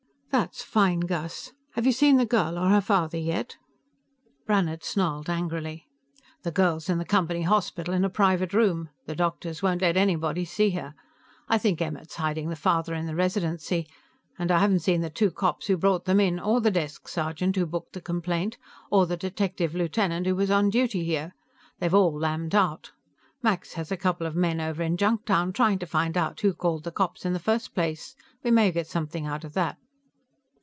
[0.31, 1.51] "That's fine, Gus!
[1.71, 3.57] Have you seen the girl or her father yet?"
[4.45, 5.87] Brannhard snarled angrily.
[6.43, 8.89] "The girl's in the Company hospital, in a private room.
[9.07, 10.95] The doctors won't let anybody see her.
[11.49, 13.89] I think Emmert's hiding the father in the Residency.
[14.39, 17.57] And I haven't seen the two cops who brought them in, or the desk sergeant
[17.57, 18.57] who booked the complaint,
[18.89, 21.35] or the detective lieutenant who was on duty here.
[21.79, 22.91] They've all lammed out.
[23.43, 26.85] Max has a couple of men over in Junktown, trying to find out who called
[26.85, 28.15] the cops in the first place.
[28.43, 29.77] We may get something out of that."